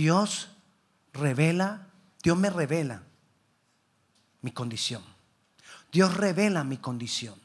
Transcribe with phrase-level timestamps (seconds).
[0.00, 0.48] Dios
[1.12, 1.88] revela,
[2.22, 3.02] Dios me revela
[4.40, 5.04] mi condición.
[5.92, 7.38] Dios revela mi condición.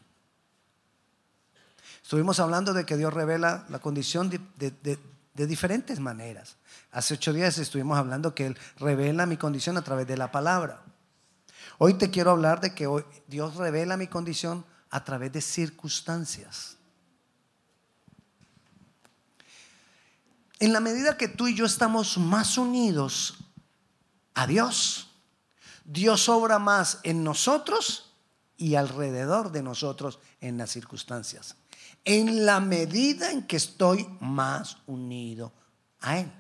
[2.01, 4.99] Estuvimos hablando de que Dios revela la condición de,
[5.33, 6.55] diferentes maneras.
[6.93, 10.81] Hace ocho días estuvimos hablando que Él revela mi condición a través de la palabra.
[11.77, 12.87] Hoy te quiero hablar de que
[13.27, 16.74] Dios revela mi condición a través de circunstancias.
[20.65, 23.35] En la medida que tú y yo estamos más unidos
[24.33, 25.11] a Dios,
[25.83, 28.15] Dios obra más en nosotros
[28.57, 31.55] y alrededor de nosotros en las circunstancias.
[32.03, 35.53] En la medida en que estoy más unido
[36.01, 36.31] a Él.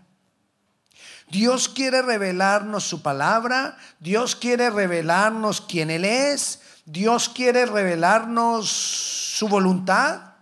[1.29, 9.47] Dios quiere revelarnos su palabra, Dios quiere revelarnos quién Él es, Dios quiere revelarnos su
[9.47, 10.33] voluntad,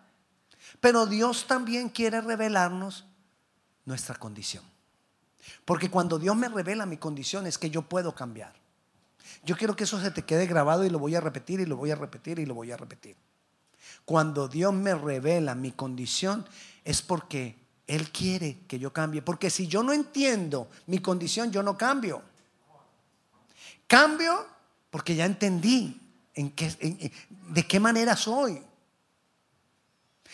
[0.79, 3.07] pero Dios también quiere revelarnos
[3.85, 4.63] nuestra condición.
[5.65, 8.53] Porque cuando Dios me revela mi condición es que yo puedo cambiar.
[9.43, 11.75] Yo quiero que eso se te quede grabado y lo voy a repetir y lo
[11.75, 13.15] voy a repetir y lo voy a repetir.
[14.05, 16.45] Cuando Dios me revela mi condición
[16.83, 19.21] es porque Él quiere que yo cambie.
[19.21, 22.21] Porque si yo no entiendo mi condición, yo no cambio.
[23.87, 24.45] Cambio
[24.89, 25.99] porque ya entendí
[26.35, 27.11] en qué,
[27.49, 28.61] de qué manera soy.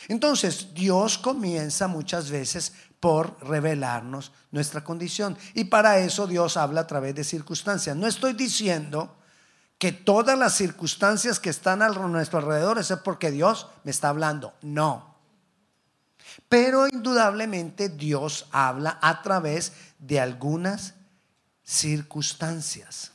[0.07, 5.37] Entonces Dios comienza muchas veces por revelarnos nuestra condición.
[5.53, 7.95] Y para eso Dios habla a través de circunstancias.
[7.95, 9.15] No estoy diciendo
[9.77, 14.53] que todas las circunstancias que están a nuestro alrededor es porque Dios me está hablando.
[14.61, 15.15] No.
[16.49, 20.95] Pero indudablemente Dios habla a través de algunas
[21.63, 23.11] circunstancias.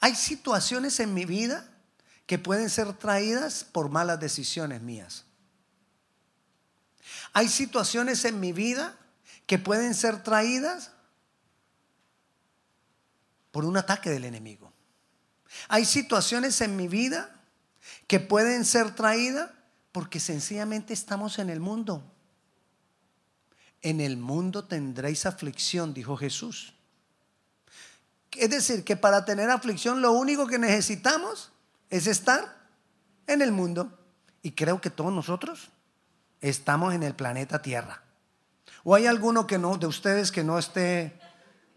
[0.00, 1.68] Hay situaciones en mi vida
[2.26, 5.26] que pueden ser traídas por malas decisiones mías.
[7.32, 8.96] Hay situaciones en mi vida
[9.46, 10.92] que pueden ser traídas
[13.50, 14.72] por un ataque del enemigo.
[15.68, 17.30] Hay situaciones en mi vida
[18.06, 19.50] que pueden ser traídas
[19.92, 22.02] porque sencillamente estamos en el mundo.
[23.82, 26.74] En el mundo tendréis aflicción, dijo Jesús.
[28.30, 31.52] Es decir, que para tener aflicción lo único que necesitamos
[31.90, 32.56] es estar
[33.26, 33.98] en el mundo.
[34.40, 35.71] Y creo que todos nosotros
[36.42, 38.02] estamos en el planeta Tierra.
[38.84, 41.18] ¿O hay alguno que no, de ustedes que no esté?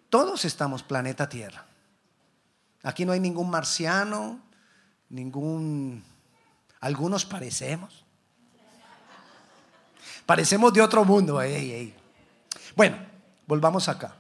[0.09, 1.65] Todos estamos planeta Tierra.
[2.83, 4.41] Aquí no hay ningún marciano,
[5.09, 6.03] ningún...
[6.81, 8.03] Algunos parecemos.
[10.25, 11.39] Parecemos de otro mundo.
[12.75, 12.97] Bueno,
[13.47, 14.15] volvamos acá.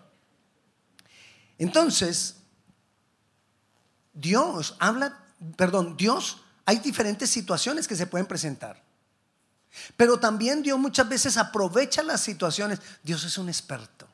[1.57, 2.37] Entonces,
[4.13, 5.25] Dios habla
[5.55, 8.81] perdón, Dios, hay diferentes situaciones que se pueden presentar.
[9.97, 12.79] Pero también Dios muchas veces aprovecha las situaciones.
[13.03, 14.07] Dios es un experto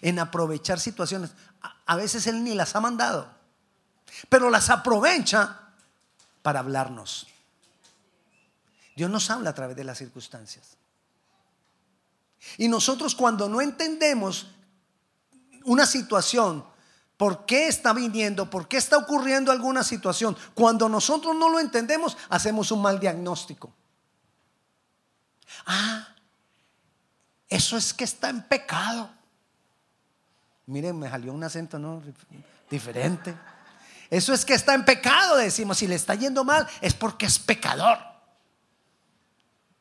[0.00, 1.30] en aprovechar situaciones.
[1.86, 3.30] A veces Él ni las ha mandado,
[4.28, 5.60] pero las aprovecha
[6.42, 7.26] para hablarnos.
[8.96, 10.76] Dios nos habla a través de las circunstancias.
[12.56, 14.48] Y nosotros cuando no entendemos
[15.64, 16.64] una situación,
[17.18, 18.48] ¿Por qué está viniendo?
[18.48, 20.36] ¿Por qué está ocurriendo alguna situación?
[20.54, 23.74] Cuando nosotros no lo entendemos, hacemos un mal diagnóstico.
[25.66, 26.08] Ah,
[27.48, 29.10] eso es que está en pecado.
[30.66, 32.02] Miren, me salió un acento ¿no?
[32.70, 33.34] diferente.
[34.10, 35.78] Eso es que está en pecado, decimos.
[35.78, 37.98] Si le está yendo mal, es porque es pecador.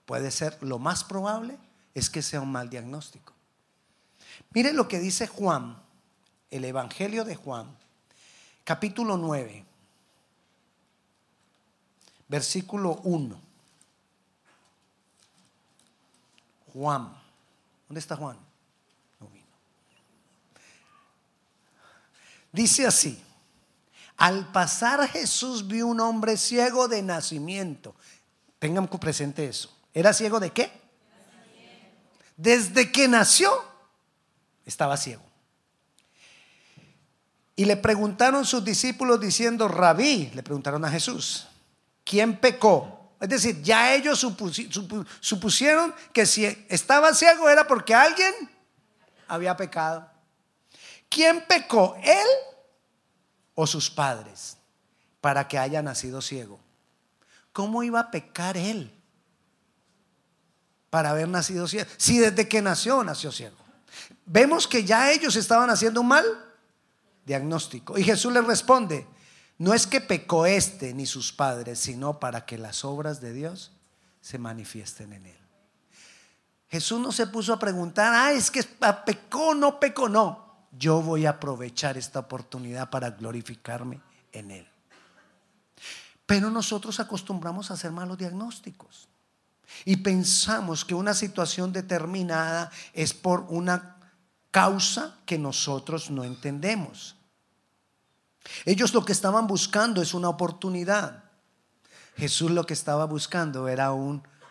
[0.05, 1.57] Puede ser, lo más probable
[1.93, 3.33] es que sea un mal diagnóstico.
[4.51, 5.77] Miren lo que dice Juan
[6.49, 7.67] el Evangelio de Juan,
[8.63, 9.65] capítulo 9,
[12.27, 13.46] versículo 1.
[16.77, 17.11] Juan,
[17.87, 18.37] ¿dónde está Juan?
[19.19, 19.47] No vino.
[22.51, 23.19] Dice así,
[24.15, 27.95] al pasar Jesús vio un hombre ciego de nacimiento.
[28.59, 29.75] Tengan presente eso.
[29.91, 30.71] ¿Era ciego de qué?
[32.35, 33.51] Desde que nació,
[34.63, 35.23] estaba ciego.
[37.55, 41.47] Y le preguntaron sus discípulos diciendo, rabí, le preguntaron a Jesús,
[42.03, 42.96] ¿quién pecó?
[43.19, 44.19] Es decir, ya ellos
[45.19, 48.33] supusieron que si estaba ciego era porque alguien
[49.27, 50.09] había pecado.
[51.09, 51.95] ¿Quién pecó?
[52.03, 52.27] ¿Él
[53.55, 54.57] o sus padres?
[55.19, 56.59] Para que haya nacido ciego.
[57.53, 58.93] ¿Cómo iba a pecar él?
[60.91, 61.89] Para haber nacido ciego.
[61.97, 63.57] Si desde que nació, nació ciego.
[64.25, 66.25] Vemos que ya ellos estaban haciendo un mal
[67.25, 67.97] diagnóstico.
[67.97, 69.07] Y Jesús le responde,
[69.57, 73.71] no es que pecó este ni sus padres, sino para que las obras de Dios
[74.21, 75.37] se manifiesten en él.
[76.69, 78.61] Jesús no se puso a preguntar, ah, es que
[79.05, 80.47] pecó, no pecó, no.
[80.71, 84.01] Yo voy a aprovechar esta oportunidad para glorificarme
[84.31, 84.67] en Él.
[86.25, 89.07] Pero nosotros acostumbramos a hacer malos diagnósticos
[89.85, 93.97] y pensamos que una situación determinada es por una
[94.51, 97.16] causa que nosotros no entendemos.
[98.65, 101.23] Ellos lo que estaban buscando es una oportunidad.
[102.15, 103.91] Jesús lo que estaba buscando era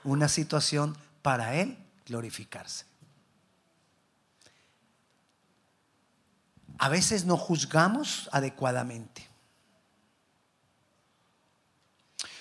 [0.04, 1.76] una situación para Él
[2.06, 2.84] glorificarse.
[6.78, 9.26] A veces no juzgamos adecuadamente.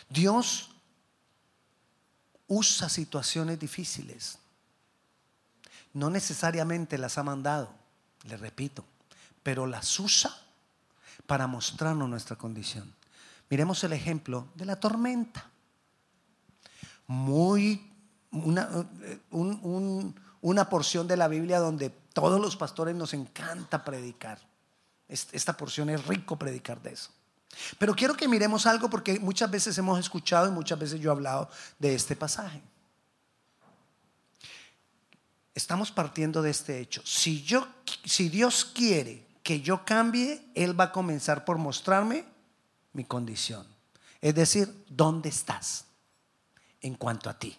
[0.09, 0.69] Dios
[2.47, 4.37] usa situaciones difíciles.
[5.93, 7.73] No necesariamente las ha mandado,
[8.23, 8.85] le repito,
[9.41, 10.44] pero las usa
[11.27, 12.93] para mostrarnos nuestra condición.
[13.49, 15.49] Miremos el ejemplo de la tormenta.
[17.07, 17.91] Muy,
[18.31, 18.69] una,
[20.41, 24.39] una porción de la Biblia donde todos los pastores nos encanta predicar.
[25.07, 27.11] Esta porción es rico predicar de eso.
[27.77, 31.13] Pero quiero que miremos algo porque muchas veces hemos escuchado y muchas veces yo he
[31.13, 31.49] hablado
[31.79, 32.61] de este pasaje.
[35.53, 37.01] Estamos partiendo de este hecho.
[37.05, 37.67] Si, yo,
[38.03, 42.25] si Dios quiere que yo cambie, Él va a comenzar por mostrarme
[42.93, 43.63] mi condición.
[44.19, 45.85] Es decir, ¿dónde estás
[46.81, 47.55] en cuanto a ti?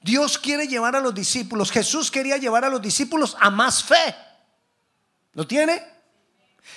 [0.00, 4.16] Dios quiere llevar a los discípulos, Jesús quería llevar a los discípulos a más fe.
[5.34, 5.80] ¿Lo tiene?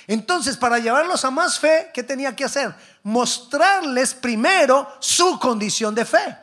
[0.06, 2.72] Entonces, para llevarlos a más fe, ¿qué tenía que hacer?
[3.02, 6.38] Mostrarles primero su condición de fe.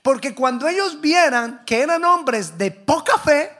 [0.00, 3.55] Porque cuando ellos vieran que eran hombres de poca fe,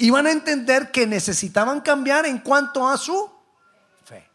[0.00, 3.30] iban a entender que necesitaban cambiar en cuanto a su
[4.02, 4.26] fe.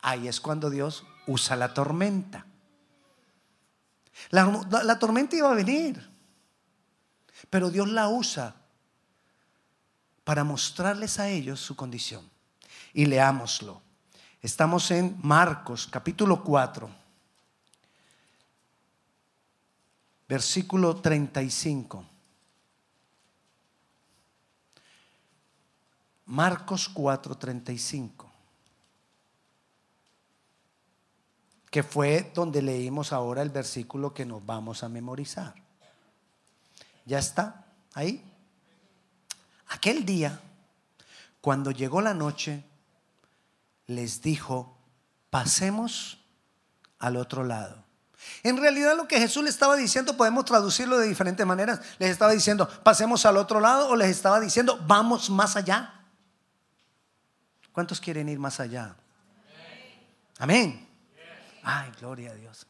[0.00, 2.46] Ahí es cuando Dios usa la tormenta.
[4.30, 6.10] La, tormenta iba a venir,
[7.50, 8.56] pero Dios la usa
[10.24, 12.28] para mostrarles a ellos su condición.
[12.94, 13.82] Y leámoslo.
[14.40, 16.88] Estamos en Marcos capítulo 4,
[20.26, 22.15] versículo 35.
[26.26, 28.30] Marcos 4, 35.
[31.70, 35.54] Que fue donde leímos ahora el versículo que nos vamos a memorizar.
[37.04, 37.64] ¿Ya está
[37.94, 38.24] ahí?
[39.68, 40.40] Aquel día,
[41.40, 42.64] cuando llegó la noche,
[43.86, 44.76] les dijo,
[45.30, 46.18] pasemos
[46.98, 47.84] al otro lado.
[48.42, 51.80] En realidad lo que Jesús le estaba diciendo podemos traducirlo de diferentes maneras.
[51.98, 55.95] Les estaba diciendo, pasemos al otro lado o les estaba diciendo, vamos más allá.
[57.76, 58.96] ¿Cuántos quieren ir más allá?
[60.38, 60.88] Amén.
[61.62, 62.66] Ay, gloria a Dios.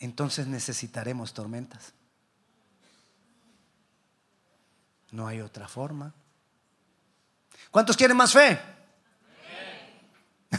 [0.00, 1.92] Entonces necesitaremos tormentas.
[5.12, 6.12] No hay otra forma.
[7.70, 8.60] ¿Cuántos quieren más fe?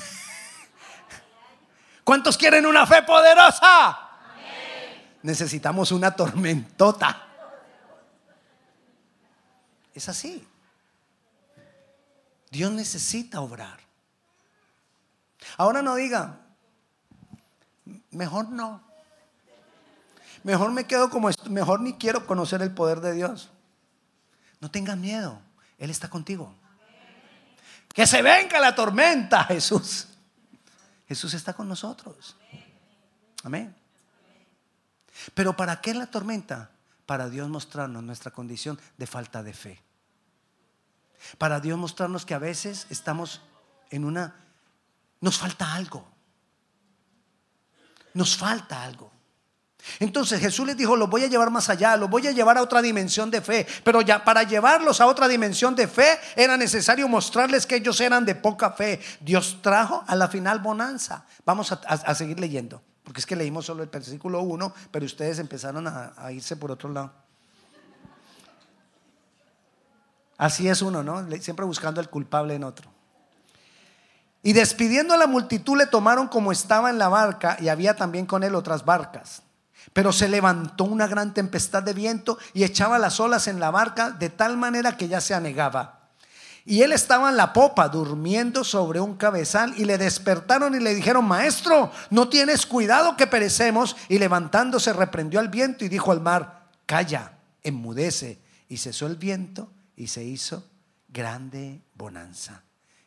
[2.06, 4.09] ¿Cuántos quieren una fe poderosa?
[5.21, 7.28] Necesitamos una tormentota.
[9.94, 10.47] Es así.
[12.51, 13.80] Dios necesita obrar.
[15.57, 16.39] Ahora no diga,
[18.12, 18.83] mejor no.
[20.44, 23.50] Mejor me quedo como esto, mejor ni quiero conocer el poder de Dios.
[24.60, 25.41] No tengas miedo,
[25.77, 26.53] Él está contigo.
[27.93, 30.08] Que se venga la tormenta, Jesús.
[31.08, 32.38] Jesús está con nosotros.
[33.43, 33.75] Amén.
[35.34, 36.69] Pero ¿para qué la tormenta?
[37.10, 39.82] Para Dios mostrarnos nuestra condición de falta de fe.
[41.39, 43.42] Para Dios mostrarnos que a veces estamos
[43.89, 44.36] en una...
[45.20, 46.08] Nos falta algo.
[48.13, 49.12] Nos falta algo.
[50.00, 52.62] Entonces Jesús les dijo, los voy a llevar más allá, los voy a llevar a
[52.62, 53.66] otra dimensión de fe.
[53.84, 58.24] Pero ya para llevarlos a otra dimensión de fe era necesario mostrarles que ellos eran
[58.24, 59.01] de poca fe.
[59.20, 61.25] Dios trajo a la final bonanza.
[61.44, 65.88] Vamos a, seguir leyendo, porque es que leímos solo el versículo 1, pero ustedes empezaron
[65.88, 67.12] a, a irse por otro lado.
[70.38, 71.28] Así es uno, ¿no?
[71.42, 72.88] Siempre buscando el culpable en otro.
[74.44, 78.28] Y despidiendo a la multitud le tomaron como estaba en la barca y había también
[78.28, 79.42] con él otras barcas.
[79.92, 84.12] Pero se levantó una gran tempestad de viento y echaba las olas en la barca
[84.12, 85.99] de tal manera que ya se anegaba.
[86.66, 90.94] Y él estaba en la popa durmiendo sobre un cabezal y le despertaron y le
[90.94, 93.96] dijeron, maestro, no tienes cuidado que perecemos.
[94.08, 98.39] Y levantándose reprendió al viento y dijo al mar, calla, enmudece.
[98.68, 100.63] Y cesó el viento y se hizo
[101.08, 102.63] grande bonanza.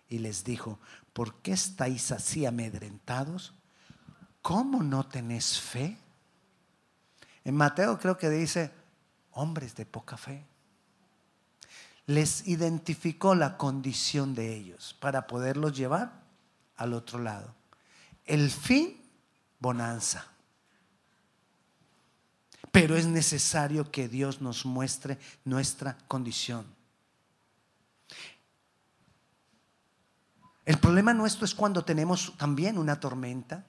[0.09, 0.81] Y les dijo,
[1.13, 3.55] ¿por qué estáis así amedrentados?
[4.43, 5.97] ¿cómo no tenés fe?
[7.45, 8.71] En Mateo creo que dice,
[9.31, 10.45] hombres de poca fe.
[12.07, 16.23] Les identificó la condición de ellos para poderlos llevar
[16.77, 17.55] al otro lado.
[18.25, 19.01] El fin,
[19.59, 20.27] bonanza.
[22.71, 26.67] Pero es necesario que Dios nos muestre nuestra condición.
[30.65, 33.67] El problema nuestro es cuando tenemos también una tormenta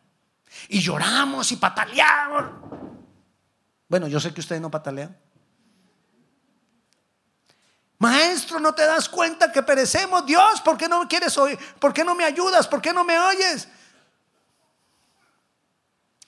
[0.70, 2.46] y lloramos y pataleamos.
[3.90, 5.16] Bueno, yo sé que ustedes no patalean.
[8.04, 10.26] Maestro, ¿no te das cuenta que perecemos?
[10.26, 11.58] Dios, ¿por qué no quieres oír?
[11.80, 12.68] ¿Por qué no me ayudas?
[12.68, 13.70] ¿Por qué no me oyes?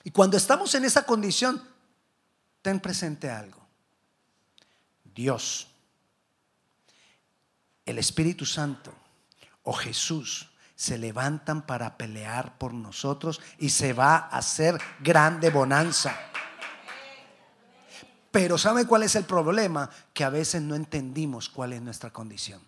[0.02, 1.62] Y cuando estamos en esa condición,
[2.62, 3.60] ten presente algo.
[5.04, 5.68] Dios,
[7.84, 8.94] el Espíritu Santo
[9.62, 16.18] o Jesús se levantan para pelear por nosotros y se va a hacer grande bonanza.
[18.36, 19.88] Pero ¿sabe cuál es el problema?
[20.12, 22.60] Que a veces no entendimos cuál es nuestra condición.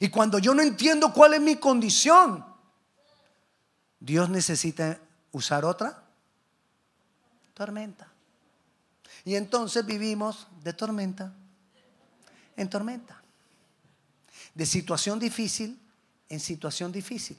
[0.00, 2.42] Y cuando yo no entiendo cuál es mi condición,
[4.00, 4.98] Dios necesita
[5.30, 6.04] usar otra
[7.52, 8.10] tormenta.
[9.26, 11.30] Y entonces vivimos de tormenta
[12.56, 13.20] en tormenta.
[14.54, 15.78] De situación difícil
[16.30, 17.36] en situación difícil.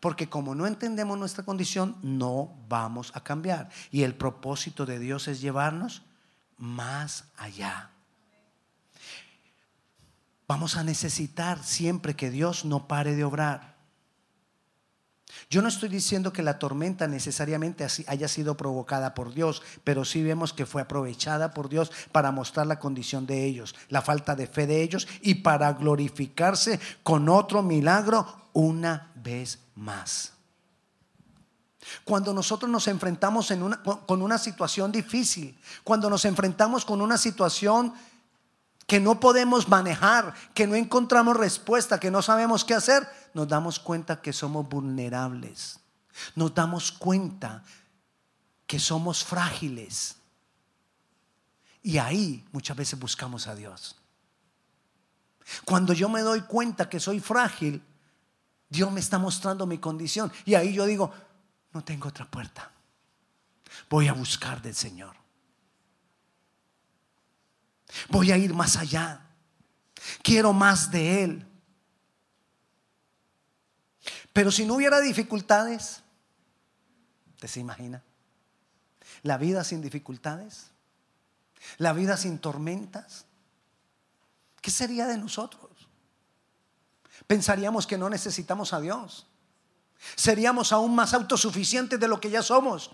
[0.00, 3.70] Porque como no entendemos nuestra condición, no vamos a cambiar.
[3.90, 6.02] Y el propósito de Dios es llevarnos
[6.58, 7.90] más allá.
[10.46, 13.72] Vamos a necesitar siempre que Dios no pare de obrar.
[15.48, 20.22] Yo no estoy diciendo que la tormenta necesariamente haya sido provocada por Dios, pero sí
[20.22, 24.46] vemos que fue aprovechada por Dios para mostrar la condición de ellos, la falta de
[24.46, 30.32] fe de ellos y para glorificarse con otro milagro una vez más.
[32.04, 33.52] Cuando nosotros nos enfrentamos
[34.06, 37.92] con una situación difícil, cuando nos enfrentamos con una situación
[38.86, 43.78] que no podemos manejar, que no encontramos respuesta, que no sabemos qué hacer, nos damos
[43.78, 45.80] cuenta que somos vulnerables.
[46.34, 47.64] Nos damos cuenta
[48.66, 50.16] que somos frágiles.
[51.82, 53.96] Y ahí muchas veces buscamos a Dios.
[55.64, 57.82] Cuando yo me doy cuenta que soy frágil,
[58.72, 60.32] Dios me está mostrando mi condición.
[60.46, 61.12] Y ahí yo digo,
[61.74, 62.72] no tengo otra puerta.
[63.90, 65.14] Voy a buscar del Señor.
[68.08, 69.26] Voy a ir más allá.
[70.22, 71.46] Quiero más de Él.
[74.32, 76.02] Pero si no hubiera dificultades,
[77.38, 78.02] ¿te se imagina?
[79.22, 80.70] La vida sin dificultades,
[81.76, 83.26] la vida sin tormentas,
[84.62, 85.71] ¿qué sería de nosotros?
[87.26, 89.26] Pensaríamos que no necesitamos a Dios.
[90.16, 92.90] Seríamos aún más autosuficientes de lo que ya somos.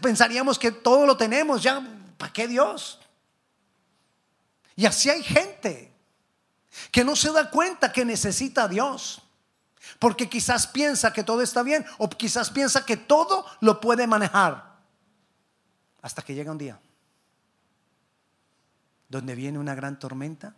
[0.00, 1.82] Pensaríamos que todo lo tenemos, ya,
[2.18, 2.98] ¿para qué Dios?
[4.74, 5.92] Y así hay gente
[6.90, 9.22] que no se da cuenta que necesita a Dios.
[9.98, 14.72] Porque quizás piensa que todo está bien o quizás piensa que todo lo puede manejar.
[16.00, 16.80] Hasta que llega un día
[19.12, 20.56] donde viene una gran tormenta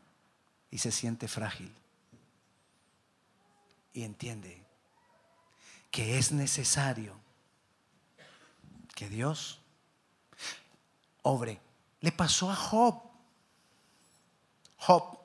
[0.71, 1.75] y se siente frágil.
[3.94, 4.62] Y entiende
[5.90, 7.16] que es necesario
[8.94, 9.60] que Dios
[11.22, 11.60] obre.
[12.00, 13.00] Le pasó a Job.
[14.78, 15.18] Job,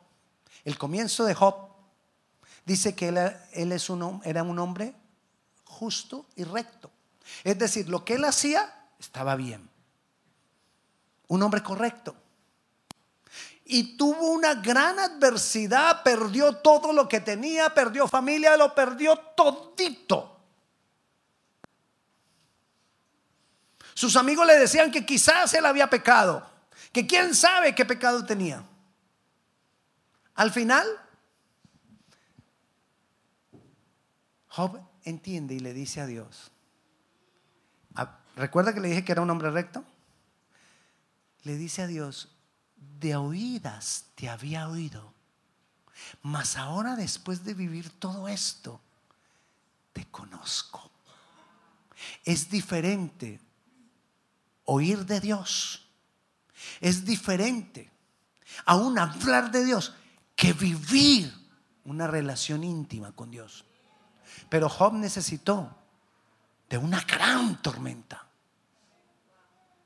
[0.63, 1.69] el comienzo de Job,
[2.65, 4.95] dice que él, es un, era un hombre
[5.65, 6.91] justo y recto.
[7.43, 9.69] Es decir, lo que él hacía estaba bien.
[11.27, 12.15] Un hombre correcto.
[13.71, 20.39] Y tuvo una gran adversidad, perdió todo lo que tenía, perdió familia, lo perdió todito.
[23.93, 26.49] Sus amigos le decían que quizás él había pecado,
[26.91, 28.63] que quién sabe qué pecado tenía.
[30.33, 30.88] Al final,
[34.47, 36.51] Job entiende y le dice a Dios,
[38.35, 39.83] ¿recuerda que le dije que era un hombre recto?
[41.43, 42.35] Le dice a Dios,
[43.00, 45.13] de oídas te había oído,
[46.21, 48.81] mas ahora después de vivir todo esto,
[49.93, 50.89] te conozco.
[52.24, 53.39] Es diferente
[54.65, 55.86] oír de Dios.
[56.81, 57.91] Es diferente
[58.65, 59.93] aún hablar de Dios
[60.36, 61.33] que vivir
[61.86, 63.65] una relación íntima con Dios.
[64.50, 65.75] Pero Job necesitó
[66.69, 68.27] de una gran tormenta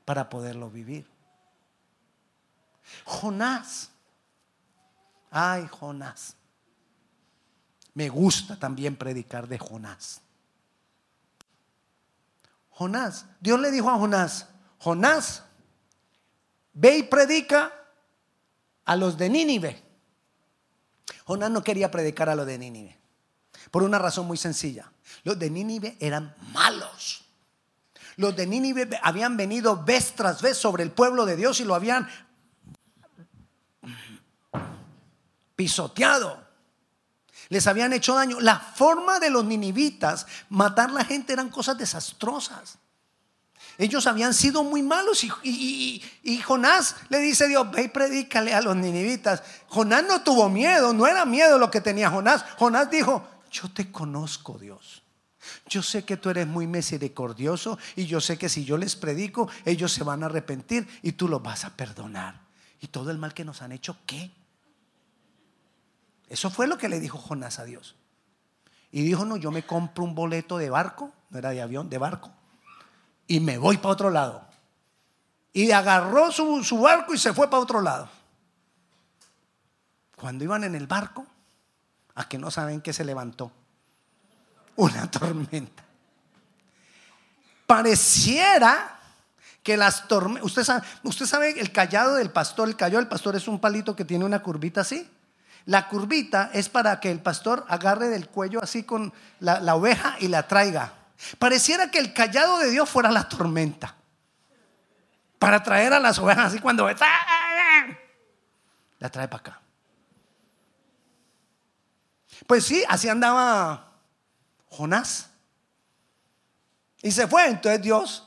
[0.04, 1.13] para poderlo vivir.
[3.04, 3.90] Jonás,
[5.30, 6.36] ay Jonás,
[7.94, 10.20] me gusta también predicar de Jonás.
[12.70, 13.26] Jonás.
[13.40, 14.48] Dios le dijo a Jonás,
[14.78, 15.44] Jonás,
[16.72, 17.72] ve y predica
[18.84, 19.82] a los de Nínive.
[21.24, 22.98] Jonás no quería predicar a los de Nínive,
[23.70, 24.90] por una razón muy sencilla.
[25.22, 27.24] Los de Nínive eran malos.
[28.16, 31.74] Los de Nínive habían venido vez tras vez sobre el pueblo de Dios y lo
[31.74, 32.08] habían
[35.56, 36.44] pisoteado.
[37.48, 38.40] Les habían hecho daño.
[38.40, 42.78] La forma de los ninivitas matar la gente eran cosas desastrosas.
[43.76, 46.02] Ellos habían sido muy malos y,
[46.44, 49.42] Jonás le dice a Dios, ve y predícale a los ninivitas.
[49.68, 52.44] Jonás no tuvo miedo, no era miedo lo que tenía Jonás.
[52.56, 55.02] Jonás dijo, yo te conozco Dios.
[55.68, 59.48] Yo sé que tú eres muy misericordioso y yo sé que si yo les predico,
[59.64, 62.40] ellos se van a arrepentir y tú los vas a perdonar.
[62.80, 64.30] Y todo el mal que nos han hecho, ¿qué?
[66.28, 67.96] Eso fue lo que le dijo Jonás a Dios.
[68.90, 71.98] Y dijo, no, yo me compro un boleto de barco, no era de avión, de
[71.98, 72.30] barco,
[73.26, 74.46] y me voy para otro lado.
[75.52, 78.08] Y agarró su, su barco y se fue para otro lado.
[80.16, 81.26] Cuando iban en el barco,
[82.14, 83.50] a que no saben que se levantó
[84.76, 85.82] una tormenta.
[87.66, 88.98] Pareciera
[89.62, 93.34] que las tormentas, usted sabe, usted sabe el callado del pastor, el callado del pastor
[93.34, 95.10] es un palito que tiene una curvita así.
[95.66, 100.28] La curvita es para que el pastor agarre del cuello así con la, oveja y
[100.28, 100.92] la traiga.
[101.38, 103.94] Pareciera que el callado de Dios fuera la tormenta.
[105.38, 106.88] Para traer a las ovejas así cuando
[108.98, 109.60] la trae para acá.
[112.46, 113.92] Pues sí, así andaba
[114.68, 115.30] Jonás.
[117.02, 118.26] Y se fue, entonces Dios,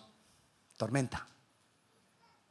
[0.78, 1.26] tormenta.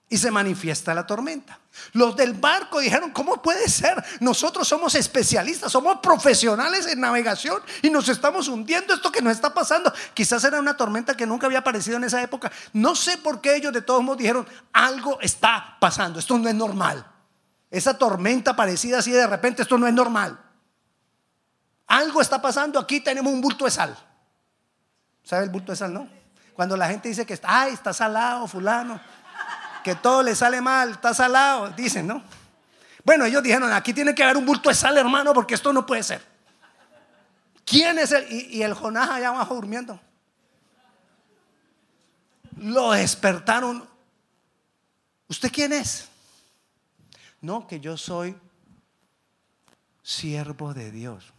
[0.08, 1.58] Y se manifiesta la tormenta.
[1.92, 4.02] Los del barco dijeron, ¿cómo puede ser?
[4.20, 9.52] Nosotros somos especialistas, somos profesionales en navegación y nos estamos hundiendo esto que nos está
[9.54, 9.92] pasando.
[10.14, 12.50] Quizás era una tormenta que nunca había aparecido en esa época.
[12.72, 16.54] No sé por qué ellos de todos modos dijeron, algo está pasando, esto no es
[16.54, 17.06] normal.
[17.70, 20.38] Esa tormenta parecida así de repente, esto no es normal.
[21.86, 23.96] Algo está pasando, aquí tenemos un bulto de sal.
[25.22, 26.08] ¿Sabe el bulto de sal, no?
[26.54, 29.00] Cuando la gente dice que está, ay, está salado, fulano
[29.86, 32.20] que todo le sale mal, está salado, dicen, ¿no?
[33.04, 35.86] Bueno, ellos dijeron, aquí tiene que haber un bulto de sal, hermano, porque esto no
[35.86, 36.26] puede ser.
[37.64, 38.26] ¿Quién es el?
[38.32, 40.00] Y, el Jonás allá abajo durmiendo.
[42.56, 43.88] Lo despertaron.
[45.28, 46.08] ¿Usted quién es?
[47.40, 48.36] No, que yo soy
[50.02, 51.32] siervo de Dios.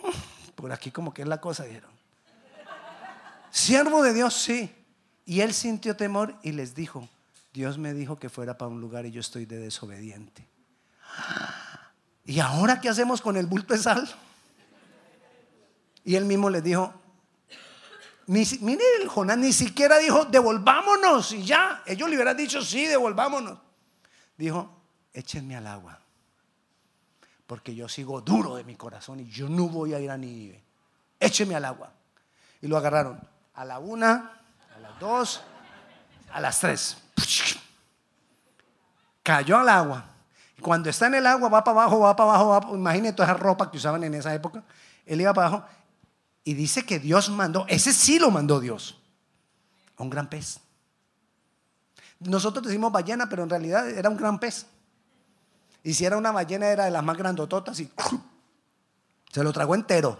[0.54, 1.90] Por aquí como que es la cosa, dijeron.
[3.50, 4.76] Siervo de Dios, sí.
[5.30, 7.08] Y él sintió temor y les dijo,
[7.52, 10.44] Dios me dijo que fuera para un lugar y yo estoy de desobediente.
[12.24, 14.12] ¿Y ahora qué hacemos con el bulto de sal?
[16.02, 16.92] Y él mismo les dijo,
[18.26, 21.84] mire Jonás ni siquiera dijo, devolvámonos y ya.
[21.86, 23.56] Ellos le hubieran dicho, sí, devolvámonos.
[24.36, 26.00] Dijo, échenme al agua,
[27.46, 30.60] porque yo sigo duro de mi corazón y yo no voy a ir a Nínive.
[31.20, 31.92] Échenme al agua.
[32.60, 33.20] Y lo agarraron
[33.54, 34.39] a la una,
[34.98, 35.42] dos,
[36.32, 36.96] a las tres.
[39.22, 40.04] Cayó al agua.
[40.60, 43.70] Cuando está en el agua, va para abajo, va para abajo, va, toda esa ropa
[43.70, 44.62] que usaban en esa época.
[45.06, 45.66] Él iba para abajo
[46.44, 48.98] y dice que Dios mandó, ese sí lo mandó Dios,
[49.96, 50.60] a un gran pez.
[52.20, 54.66] Nosotros decimos ballena, pero en realidad era un gran pez.
[55.82, 57.90] Y si era una ballena, era de las más grandototas y
[59.32, 60.18] se lo tragó entero.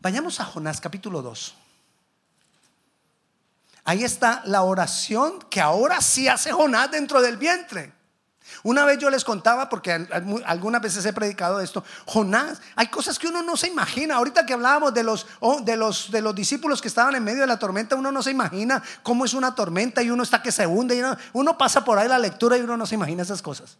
[0.00, 1.54] Vayamos a Jonás capítulo 2.
[3.84, 7.92] Ahí está la oración que ahora sí hace Jonás dentro del vientre.
[8.62, 10.06] Una vez yo les contaba, porque
[10.46, 14.16] algunas veces he predicado esto, Jonás, hay cosas que uno no se imagina.
[14.16, 15.26] Ahorita que hablábamos de los,
[15.64, 18.30] de, los, de los discípulos que estaban en medio de la tormenta, uno no se
[18.30, 20.96] imagina cómo es una tormenta y uno está que se hunde.
[20.96, 23.78] Y uno, pasa por ahí la lectura y uno no se imagina esas cosas.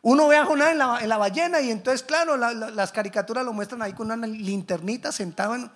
[0.00, 3.92] Uno ve a Jonás en la, ballena y entonces, claro, las caricaturas lo muestran ahí
[3.92, 5.70] con una linternita sentado en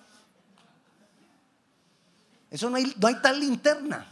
[2.53, 4.05] eso no hay, no hay tal linterna.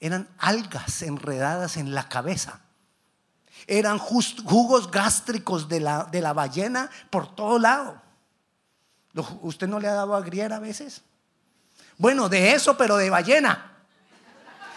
[0.00, 2.60] Eran algas enredadas en la cabeza.
[3.66, 8.00] Eran jugos gástricos de la, de la ballena por todo lado.
[9.42, 11.02] ¿Usted no le ha dado a griera a veces?
[11.98, 13.76] Bueno, de eso, pero de ballena.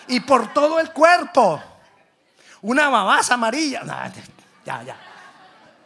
[0.09, 1.63] Y por todo el cuerpo.
[2.63, 4.11] Una babasa amarilla.
[4.65, 4.97] Ya, ya.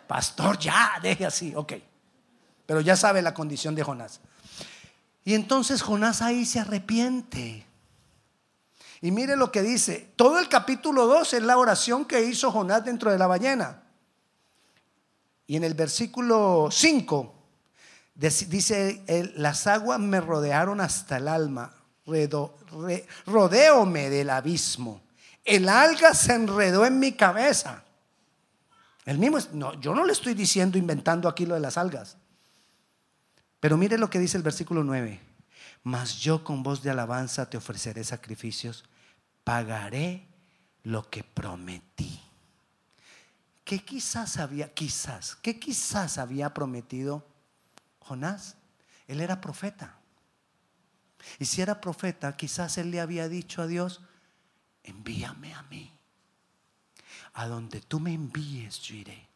[0.07, 1.73] Pastor, ya, deje así, ok.
[2.65, 4.19] Pero ya sabe la condición de Jonás.
[5.25, 7.65] Y entonces Jonás ahí se arrepiente.
[9.01, 10.13] Y mire lo que dice.
[10.15, 13.83] Todo el capítulo 2 es la oración que hizo Jonás dentro de la ballena.
[15.47, 17.35] Y en el versículo 5
[18.15, 19.03] Dice
[19.35, 21.73] las aguas me rodearon hasta el alma,
[23.25, 25.01] rodeóme del abismo.
[25.43, 27.83] El alga se enredó en mi cabeza.
[29.03, 32.15] El mismo, no, yo no le estoy diciendo, inventando aquí lo de las algas.
[33.65, 35.19] Pero mire lo que dice el versículo 9.
[35.82, 38.86] Mas yo con voz de alabanza te ofreceré sacrificios,
[39.43, 40.28] pagaré
[40.84, 42.21] lo que prometí.
[43.63, 47.28] ¿Qué quizás había, quizás, qué quizás había prometido
[48.01, 48.56] Jonás?
[49.08, 49.97] Él era profeta.
[51.39, 54.01] Y si era profeta, quizás él le había dicho a Dios,
[54.84, 55.91] envíame a mí.
[57.34, 59.28] A donde tú me envíes, yo iré.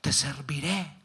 [0.00, 0.97] Te serviré.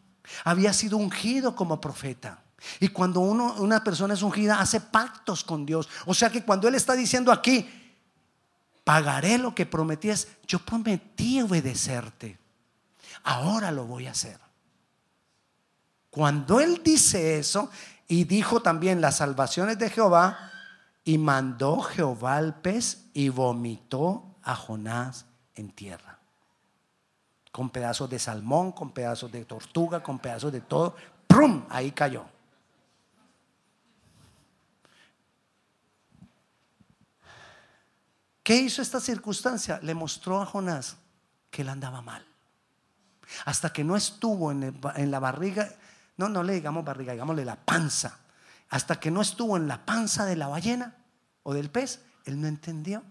[0.44, 2.44] Había sido ungido como profeta.
[2.80, 5.90] Y cuando una persona es ungida, hace pactos con Dios.
[6.06, 7.70] O sea que cuando Él está diciendo aquí,
[8.84, 12.40] pagaré lo que prometías, yo prometí obedecerte.
[13.24, 14.40] Ahora lo voy a hacer.
[16.10, 17.70] Cuando Él dice eso,
[18.08, 20.52] y dijo también las salvaciones de Jehová,
[21.04, 26.13] y mandó Jehová al pez y vomitó a Jonás en tierra.
[27.54, 30.96] Con pedazos de salmón, con pedazos de tortuga, con pedazos de todo.
[31.28, 31.66] ¡Prum!
[31.70, 32.26] Ahí cayó.
[38.44, 39.80] ¿Qué hizo esta circunstancia?
[39.82, 40.98] Le mostró a Jonás
[41.50, 42.26] que él andaba mal.
[43.46, 45.70] Hasta que no estuvo en, la barriga,
[46.18, 48.20] no, no le digamos barriga, digámosle la panza.
[48.70, 50.98] Hasta que no estuvo en la panza de la ballena
[51.44, 53.04] o del pez, él no entendió.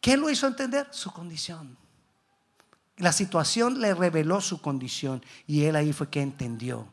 [0.00, 0.88] ¿Qué lo hizo entender?
[0.90, 1.76] Su condición.
[2.98, 6.92] La situación le reveló su condición y él ahí fue que entendió.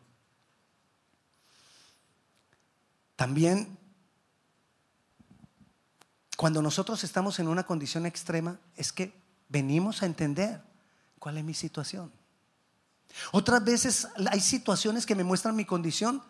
[3.15, 3.77] También
[6.37, 9.13] cuando nosotros estamos en una condición extrema es que
[9.49, 10.61] venimos a entender
[11.17, 12.11] cuál es mi situación.
[13.31, 16.21] Otras veces hay situaciones que me muestran mi condición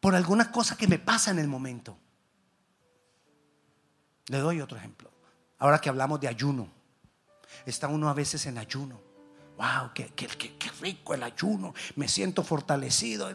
[0.00, 1.96] por alguna cosa que me pasa en el momento.
[4.26, 5.10] Le doy otro ejemplo.
[5.58, 6.68] Ahora que hablamos de ayuno,
[7.66, 9.00] está uno a veces en ayuno.
[9.56, 9.92] ¡Wow!
[9.94, 10.10] ¡Qué,
[10.80, 11.74] rico el ayuno!
[11.96, 13.30] Me siento fortalecido.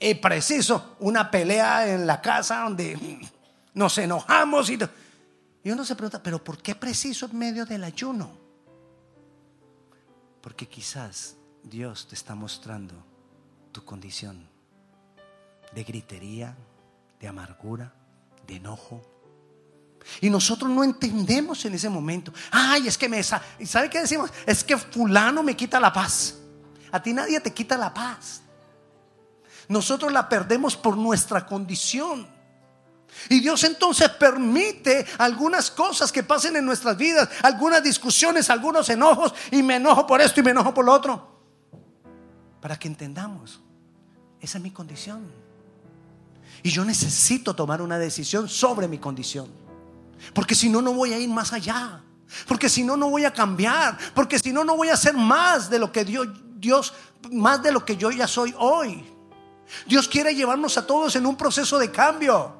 [0.00, 3.20] Y preciso, una pelea en la casa donde
[3.74, 4.78] nos enojamos y
[5.64, 8.30] y uno se pregunta, pero ¿por qué preciso en medio del ayuno?
[10.40, 12.94] Porque quizás Dios te está mostrando
[13.72, 14.48] tu condición
[15.74, 16.56] de gritería,
[17.20, 17.92] de amargura,
[18.46, 19.02] de enojo.
[20.20, 22.32] Y nosotros no entendemos en ese momento.
[22.50, 23.20] Ay, es que me...
[23.58, 24.30] ¿Y sabe qué decimos?
[24.46, 26.36] Es que fulano me quita la paz.
[26.90, 28.42] A ti nadie te quita la paz.
[29.68, 32.26] Nosotros la perdemos por nuestra condición.
[33.28, 39.34] Y Dios entonces permite algunas cosas que pasen en nuestras vidas, algunas discusiones, algunos enojos,
[39.50, 41.40] y me enojo por esto y me enojo por lo otro,
[42.60, 43.60] para que entendamos,
[44.40, 45.26] esa es mi condición.
[46.62, 49.48] Y yo necesito tomar una decisión sobre mi condición,
[50.34, 52.02] porque si no, no voy a ir más allá,
[52.46, 55.70] porque si no, no voy a cambiar, porque si no, no voy a hacer más
[55.70, 56.94] de lo que Dios, Dios,
[57.30, 59.04] más de lo que yo ya soy hoy.
[59.86, 62.54] Dios quiere llevarnos a todos en un proceso de cambio.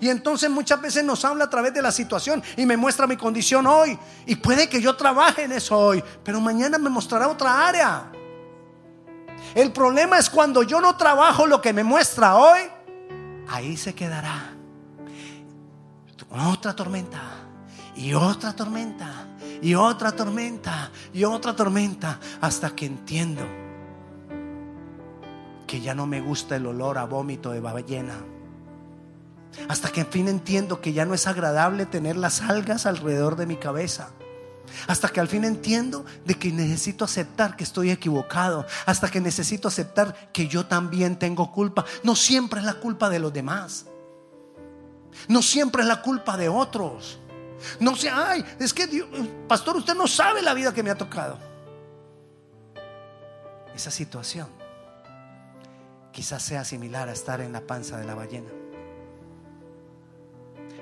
[0.00, 3.16] Y entonces muchas veces nos habla a través de la situación y me muestra mi
[3.16, 3.98] condición hoy.
[4.26, 8.12] Y puede que yo trabaje en eso hoy, pero mañana me mostrará otra área.
[9.54, 12.60] El problema es cuando yo no trabajo lo que me muestra hoy,
[13.48, 14.51] ahí se quedará.
[16.32, 17.20] Otra tormenta
[17.94, 19.26] y otra tormenta
[19.60, 23.42] y otra tormenta y otra tormenta hasta que entiendo
[25.66, 28.16] que ya no me gusta el olor a vómito de ballena
[29.68, 33.46] hasta que en fin entiendo que ya no es agradable tener las algas alrededor de
[33.46, 34.10] mi cabeza.
[34.86, 38.66] Hasta que al fin entiendo de que necesito aceptar que estoy equivocado.
[38.86, 41.84] Hasta que necesito aceptar que yo también tengo culpa.
[42.02, 43.86] No siempre es la culpa de los demás.
[45.28, 47.18] No siempre es la culpa de otros.
[47.78, 49.08] No sé, ay, es que Dios,
[49.48, 51.38] pastor, usted no sabe la vida que me ha tocado.
[53.74, 54.48] Esa situación
[56.12, 58.50] quizás sea similar a estar en la panza de la ballena.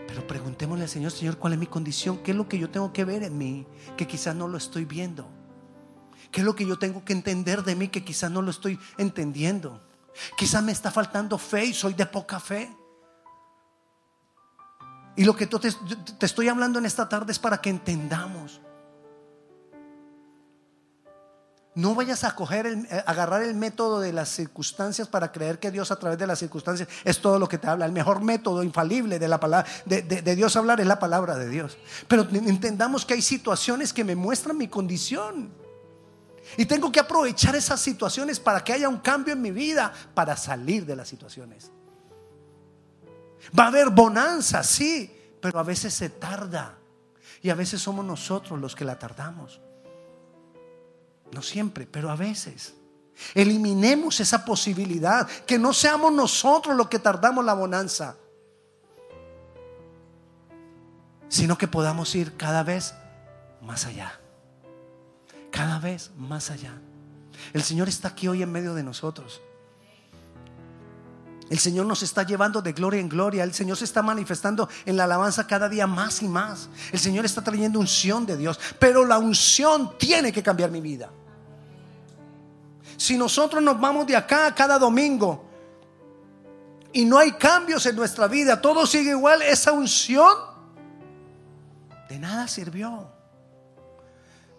[0.07, 2.19] Pero preguntémosle al Señor, Señor, ¿cuál es mi condición?
[2.19, 4.85] ¿Qué es lo que yo tengo que ver en mí que quizás no lo estoy
[4.85, 5.29] viendo?
[6.33, 8.79] ¿Qué es lo que yo tengo que entender de mí que quizás no lo estoy
[8.99, 9.81] entendiendo?
[10.37, 12.77] Quizás me está faltando fe y soy de poca fe.
[15.17, 15.59] Y lo que te,
[16.19, 18.61] te estoy hablando en esta tarde es para que entendamos
[21.75, 25.97] No vayas a eh, agarrar el método de las circunstancias para creer que Dios a
[25.97, 27.87] través de las circunstancias es todo lo que te habla.
[27.87, 31.79] El mejor método infalible de la palabra de Dios hablar es la palabra de Dios.
[32.09, 35.55] Pero entendamos que hay situaciones que me muestran mi condición.
[36.57, 40.37] Y tengo que aprovechar esas situaciones para que haya un cambio en mi vida, para
[40.37, 41.71] salir de las situaciones.
[43.59, 46.79] Va a haber bonanza, sí, pero a veces se tarda.
[47.43, 49.61] Y a veces somos nosotros los que la tardamos.
[51.33, 52.75] No siempre, pero a veces.
[53.35, 58.17] Eliminemos esa posibilidad, que no seamos nosotros los que tardamos la bonanza,
[61.29, 62.95] sino que podamos ir cada vez
[63.61, 64.19] más allá,
[65.51, 66.81] cada vez más allá.
[67.53, 69.41] El Señor está aquí hoy en medio de nosotros.
[71.51, 73.43] El Señor nos está llevando de gloria en gloria.
[73.43, 76.69] El Señor se está manifestando en la alabanza cada día más y más.
[76.93, 78.59] El Señor está trayendo unción de Dios.
[78.79, 81.11] Pero la unción tiene que cambiar mi vida.
[82.97, 85.45] Si nosotros nos vamos de acá cada domingo
[86.93, 90.33] y no hay cambios en nuestra vida, todo sigue igual, esa unción
[92.09, 93.11] de nada sirvió.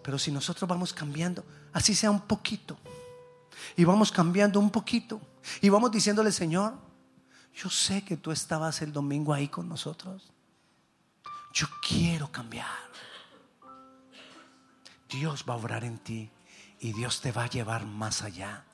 [0.02, 2.76] Pero si nosotros vamos cambiando, así sea un poquito,
[3.76, 5.20] y vamos cambiando un poquito,
[5.60, 6.74] y vamos diciéndole, Señor,
[7.54, 10.32] yo sé que tú estabas el domingo ahí con nosotros.
[11.52, 12.66] Yo quiero cambiar.
[15.08, 16.30] Dios va a obrar en ti
[16.80, 18.64] y Dios te va a llevar más allá.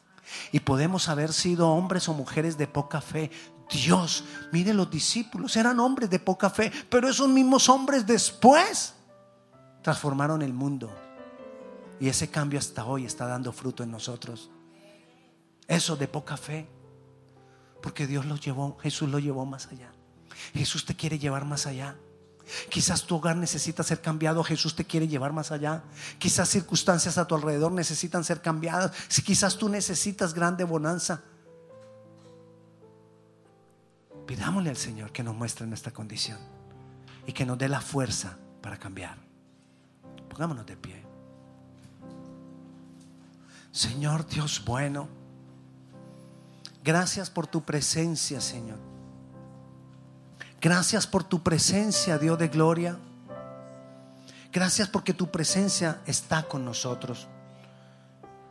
[0.52, 3.31] Y podemos haber sido hombres o mujeres de poca fe.
[3.70, 8.94] Dios, mire los discípulos, eran hombres de poca fe, pero esos mismos hombres después
[9.83, 10.94] transformaron el mundo.
[12.00, 14.50] Y ese cambio hasta hoy está dando fruto en nosotros.
[15.68, 16.66] Eso de poca fe.
[17.83, 19.92] Porque Dios lo llevó, Jesús lo llevó más allá.
[20.54, 21.96] Jesús te quiere llevar más allá.
[22.70, 25.83] Quizás tu hogar necesita ser cambiado, Jesús te quiere llevar más allá.
[26.18, 28.92] Quizás circunstancias a tu alrededor necesitan ser cambiadas.
[29.09, 31.22] Si quizás tú necesitas grande bonanza.
[34.26, 36.38] Pidámosle al Señor que nos muestre nuestra condición
[37.26, 39.18] y que nos dé la fuerza para cambiar.
[40.28, 41.02] Pongámonos de pie.
[43.72, 45.09] Señor Dios bueno,
[46.82, 48.78] gracias por tu presencia, Señor.
[50.60, 52.98] Gracias por tu presencia, Dios de gloria.
[54.52, 57.28] Gracias porque tu presencia está con nosotros.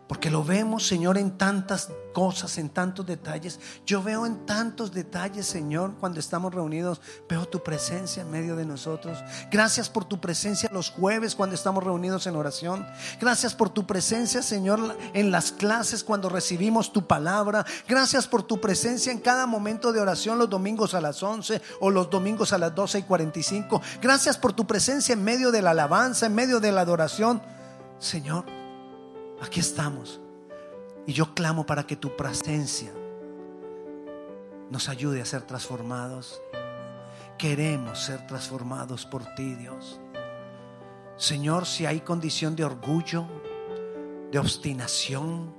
[0.07, 3.59] Porque lo vemos, Señor, en tantas cosas, en tantos detalles.
[3.85, 8.65] Yo veo en tantos detalles, Señor, cuando estamos reunidos, veo tu presencia en medio de
[8.65, 9.19] nosotros.
[9.51, 12.87] Gracias por tu presencia los jueves cuando estamos reunidos en oración.
[13.19, 17.65] Gracias por tu presencia, Señor, en las clases cuando recibimos tu palabra.
[17.87, 21.91] Gracias por tu presencia en cada momento de oración, los domingos a las 11 o
[21.91, 23.81] los domingos a las 12 y 45.
[24.01, 27.41] Gracias por tu presencia en medio de la alabanza, en medio de la adoración.
[27.99, 28.56] Señor,
[29.41, 30.19] Aquí estamos.
[31.05, 32.91] Y yo clamo para que tu presencia
[34.69, 36.41] nos ayude a ser transformados.
[37.37, 39.99] Queremos ser transformados por ti, Dios.
[41.17, 43.25] Señor, si hay condición de orgullo,
[44.31, 45.53] de obstinación,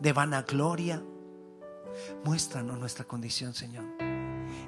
[0.00, 1.02] de vanagloria,
[2.24, 3.84] muéstranos nuestra condición, Señor.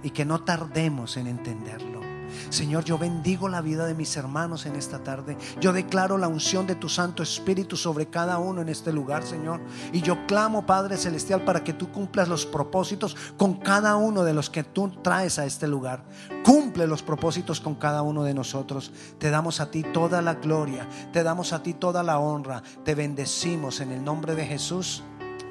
[0.02, 2.07] Y que no tardemos en entenderlo.
[2.50, 5.36] Señor, yo bendigo la vida de mis hermanos en esta tarde.
[5.60, 9.60] Yo declaro la unción de tu Santo Espíritu sobre cada uno en este lugar, Señor.
[9.92, 14.34] Y yo clamo, Padre Celestial, para que tú cumplas los propósitos con cada uno de
[14.34, 16.04] los que tú traes a este lugar.
[16.44, 18.92] Cumple los propósitos con cada uno de nosotros.
[19.18, 22.62] Te damos a ti toda la gloria, te damos a ti toda la honra.
[22.84, 25.02] Te bendecimos en el nombre de Jesús.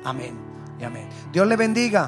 [0.03, 0.37] Amén
[0.79, 1.09] y amén.
[1.31, 2.05] Dios le bendiga.